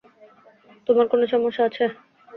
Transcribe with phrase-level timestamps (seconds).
[0.87, 1.85] তোমার কোনো সমস্যা আছে?